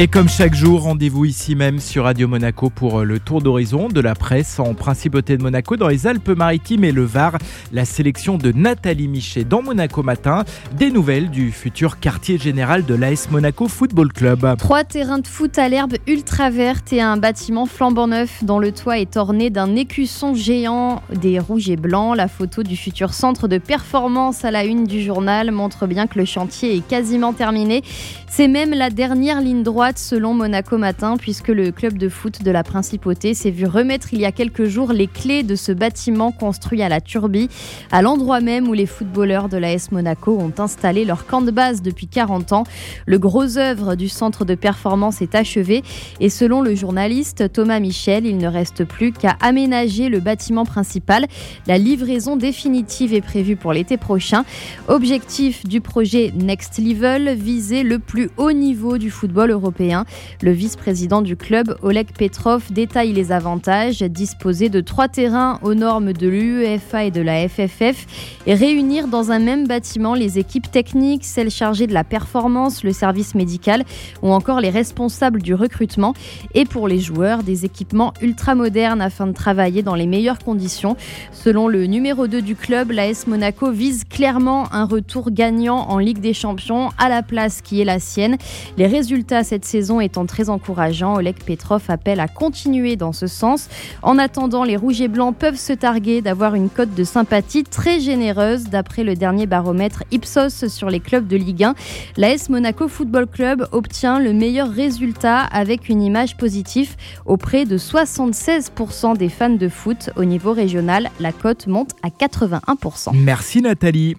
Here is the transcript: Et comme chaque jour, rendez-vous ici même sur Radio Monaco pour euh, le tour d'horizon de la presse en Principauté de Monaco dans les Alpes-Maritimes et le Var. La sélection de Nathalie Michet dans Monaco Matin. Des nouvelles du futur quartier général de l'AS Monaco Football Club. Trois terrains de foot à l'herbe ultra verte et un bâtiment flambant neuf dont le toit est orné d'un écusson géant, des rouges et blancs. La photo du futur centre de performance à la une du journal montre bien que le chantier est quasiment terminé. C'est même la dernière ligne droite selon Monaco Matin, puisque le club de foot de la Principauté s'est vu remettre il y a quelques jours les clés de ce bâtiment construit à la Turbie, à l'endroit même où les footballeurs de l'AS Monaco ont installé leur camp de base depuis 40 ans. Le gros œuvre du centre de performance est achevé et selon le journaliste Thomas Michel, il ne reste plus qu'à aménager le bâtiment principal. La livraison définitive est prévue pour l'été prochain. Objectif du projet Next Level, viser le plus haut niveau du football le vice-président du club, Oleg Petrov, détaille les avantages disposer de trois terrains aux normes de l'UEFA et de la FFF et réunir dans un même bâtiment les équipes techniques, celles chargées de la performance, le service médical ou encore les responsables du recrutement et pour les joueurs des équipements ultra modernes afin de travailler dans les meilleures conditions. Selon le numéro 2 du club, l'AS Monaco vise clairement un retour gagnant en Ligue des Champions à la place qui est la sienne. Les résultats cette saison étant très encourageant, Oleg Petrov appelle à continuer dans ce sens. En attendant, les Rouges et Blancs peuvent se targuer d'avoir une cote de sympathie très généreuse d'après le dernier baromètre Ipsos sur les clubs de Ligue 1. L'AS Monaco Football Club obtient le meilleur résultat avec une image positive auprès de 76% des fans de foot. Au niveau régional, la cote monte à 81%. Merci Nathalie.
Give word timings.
Et 0.00 0.06
comme 0.06 0.28
chaque 0.28 0.54
jour, 0.54 0.82
rendez-vous 0.82 1.24
ici 1.24 1.56
même 1.56 1.80
sur 1.80 2.04
Radio 2.04 2.28
Monaco 2.28 2.70
pour 2.70 3.00
euh, 3.00 3.04
le 3.04 3.18
tour 3.18 3.42
d'horizon 3.42 3.88
de 3.88 4.00
la 4.00 4.14
presse 4.14 4.60
en 4.60 4.72
Principauté 4.74 5.36
de 5.36 5.42
Monaco 5.42 5.76
dans 5.76 5.88
les 5.88 6.06
Alpes-Maritimes 6.06 6.84
et 6.84 6.92
le 6.92 7.02
Var. 7.02 7.36
La 7.72 7.84
sélection 7.84 8.38
de 8.38 8.52
Nathalie 8.52 9.08
Michet 9.08 9.42
dans 9.42 9.60
Monaco 9.60 10.04
Matin. 10.04 10.44
Des 10.74 10.92
nouvelles 10.92 11.30
du 11.30 11.50
futur 11.50 11.98
quartier 11.98 12.38
général 12.38 12.84
de 12.84 12.94
l'AS 12.94 13.28
Monaco 13.32 13.66
Football 13.66 14.12
Club. 14.12 14.54
Trois 14.58 14.84
terrains 14.84 15.18
de 15.18 15.26
foot 15.26 15.58
à 15.58 15.68
l'herbe 15.68 15.94
ultra 16.06 16.48
verte 16.48 16.92
et 16.92 17.00
un 17.00 17.16
bâtiment 17.16 17.66
flambant 17.66 18.06
neuf 18.06 18.44
dont 18.44 18.60
le 18.60 18.70
toit 18.70 19.00
est 19.00 19.16
orné 19.16 19.50
d'un 19.50 19.74
écusson 19.74 20.32
géant, 20.32 21.02
des 21.12 21.40
rouges 21.40 21.70
et 21.70 21.76
blancs. 21.76 22.16
La 22.16 22.28
photo 22.28 22.62
du 22.62 22.76
futur 22.76 23.12
centre 23.12 23.48
de 23.48 23.58
performance 23.58 24.44
à 24.44 24.52
la 24.52 24.64
une 24.64 24.84
du 24.84 25.02
journal 25.02 25.50
montre 25.50 25.88
bien 25.88 26.06
que 26.06 26.20
le 26.20 26.24
chantier 26.24 26.76
est 26.76 26.86
quasiment 26.86 27.32
terminé. 27.32 27.82
C'est 28.28 28.46
même 28.46 28.70
la 28.70 28.90
dernière 28.90 29.40
ligne 29.40 29.64
droite 29.64 29.87
selon 29.96 30.34
Monaco 30.34 30.76
Matin, 30.76 31.16
puisque 31.16 31.48
le 31.48 31.70
club 31.70 31.96
de 31.96 32.10
foot 32.10 32.42
de 32.42 32.50
la 32.50 32.62
Principauté 32.62 33.32
s'est 33.32 33.50
vu 33.50 33.64
remettre 33.64 34.12
il 34.12 34.20
y 34.20 34.26
a 34.26 34.32
quelques 34.32 34.66
jours 34.66 34.92
les 34.92 35.06
clés 35.06 35.42
de 35.42 35.54
ce 35.54 35.72
bâtiment 35.72 36.32
construit 36.32 36.82
à 36.82 36.90
la 36.90 37.00
Turbie, 37.00 37.48
à 37.90 38.02
l'endroit 38.02 38.40
même 38.40 38.68
où 38.68 38.74
les 38.74 38.84
footballeurs 38.84 39.48
de 39.48 39.56
l'AS 39.56 39.90
Monaco 39.92 40.36
ont 40.36 40.52
installé 40.58 41.06
leur 41.06 41.26
camp 41.26 41.40
de 41.40 41.50
base 41.50 41.80
depuis 41.80 42.08
40 42.08 42.52
ans. 42.52 42.64
Le 43.06 43.18
gros 43.18 43.56
œuvre 43.56 43.94
du 43.94 44.08
centre 44.08 44.44
de 44.44 44.54
performance 44.54 45.22
est 45.22 45.34
achevé 45.34 45.82
et 46.20 46.28
selon 46.28 46.60
le 46.60 46.74
journaliste 46.74 47.50
Thomas 47.52 47.80
Michel, 47.80 48.26
il 48.26 48.36
ne 48.36 48.48
reste 48.48 48.84
plus 48.84 49.12
qu'à 49.12 49.36
aménager 49.40 50.08
le 50.08 50.20
bâtiment 50.20 50.64
principal. 50.64 51.26
La 51.66 51.78
livraison 51.78 52.36
définitive 52.36 53.14
est 53.14 53.20
prévue 53.20 53.56
pour 53.56 53.72
l'été 53.72 53.96
prochain. 53.96 54.44
Objectif 54.88 55.64
du 55.64 55.80
projet 55.80 56.32
Next 56.34 56.78
Level, 56.78 57.34
viser 57.36 57.84
le 57.84 58.00
plus 58.00 58.28
haut 58.36 58.52
niveau 58.52 58.98
du 58.98 59.10
football 59.10 59.52
le 59.78 60.50
vice-président 60.50 61.22
du 61.22 61.36
club, 61.36 61.76
Oleg 61.82 62.08
Petrov, 62.16 62.64
détaille 62.70 63.12
les 63.12 63.32
avantages 63.32 64.02
disposer 64.02 64.68
de 64.68 64.80
trois 64.80 65.08
terrains 65.08 65.58
aux 65.62 65.74
normes 65.74 66.12
de 66.12 66.28
l'UEFA 66.28 67.04
et 67.04 67.10
de 67.10 67.20
la 67.20 67.48
FFF 67.48 68.06
et 68.46 68.54
réunir 68.54 69.08
dans 69.08 69.30
un 69.30 69.38
même 69.38 69.66
bâtiment 69.66 70.14
les 70.14 70.38
équipes 70.38 70.70
techniques, 70.70 71.24
celles 71.24 71.50
chargées 71.50 71.86
de 71.86 71.94
la 71.94 72.04
performance, 72.04 72.82
le 72.82 72.92
service 72.92 73.34
médical 73.34 73.84
ou 74.22 74.32
encore 74.32 74.60
les 74.60 74.70
responsables 74.70 75.42
du 75.42 75.54
recrutement 75.54 76.14
et 76.54 76.64
pour 76.64 76.88
les 76.88 76.98
joueurs 76.98 77.42
des 77.42 77.64
équipements 77.64 78.12
ultra 78.20 78.54
modernes 78.54 79.00
afin 79.00 79.26
de 79.26 79.32
travailler 79.32 79.82
dans 79.82 79.94
les 79.94 80.06
meilleures 80.06 80.38
conditions. 80.38 80.96
Selon 81.32 81.68
le 81.68 81.86
numéro 81.86 82.26
2 82.26 82.42
du 82.42 82.56
club, 82.56 82.90
l'AS 82.90 83.26
Monaco 83.26 83.70
vise 83.70 84.04
clairement 84.04 84.72
un 84.72 84.84
retour 84.84 85.30
gagnant 85.30 85.88
en 85.88 85.98
Ligue 85.98 86.20
des 86.20 86.34
Champions 86.34 86.90
à 86.98 87.08
la 87.08 87.22
place 87.22 87.62
qui 87.62 87.80
est 87.80 87.84
la 87.84 88.00
sienne. 88.00 88.36
Les 88.76 88.86
résultats 88.86 89.44
cette 89.44 89.64
saison 89.68 90.00
étant 90.00 90.26
très 90.26 90.48
encourageant, 90.48 91.16
Oleg 91.16 91.36
Petrov 91.44 91.82
appelle 91.88 92.20
à 92.20 92.26
continuer 92.26 92.96
dans 92.96 93.12
ce 93.12 93.26
sens. 93.26 93.68
En 94.02 94.18
attendant, 94.18 94.64
les 94.64 94.76
Rouges 94.76 95.00
et 95.00 95.08
Blancs 95.08 95.36
peuvent 95.36 95.58
se 95.58 95.72
targuer 95.72 96.22
d'avoir 96.22 96.54
une 96.54 96.70
cote 96.70 96.94
de 96.94 97.04
sympathie 97.04 97.64
très 97.64 98.00
généreuse 98.00 98.64
d'après 98.64 99.04
le 99.04 99.14
dernier 99.14 99.46
baromètre 99.46 100.04
Ipsos 100.10 100.68
sur 100.68 100.88
les 100.88 101.00
clubs 101.00 101.26
de 101.26 101.36
Ligue 101.36 101.64
1. 101.64 101.74
L'AS 102.16 102.48
Monaco 102.48 102.88
Football 102.88 103.26
Club 103.26 103.68
obtient 103.72 104.18
le 104.18 104.32
meilleur 104.32 104.70
résultat 104.70 105.40
avec 105.40 105.88
une 105.88 106.02
image 106.02 106.36
positive 106.36 106.96
auprès 107.26 107.66
de 107.66 107.76
76% 107.76 109.16
des 109.16 109.28
fans 109.28 109.50
de 109.50 109.68
foot. 109.68 110.10
Au 110.16 110.24
niveau 110.24 110.52
régional, 110.52 111.10
la 111.20 111.32
cote 111.32 111.66
monte 111.66 111.90
à 112.02 112.08
81%. 112.08 113.10
Merci 113.14 113.60
Nathalie. 113.60 114.16